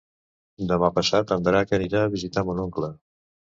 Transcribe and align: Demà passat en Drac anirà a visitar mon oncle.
Demà 0.71 0.89
passat 0.95 1.35
en 1.37 1.45
Drac 1.49 1.75
anirà 1.79 2.03
a 2.07 2.11
visitar 2.17 2.47
mon 2.51 2.65
oncle. 2.67 2.93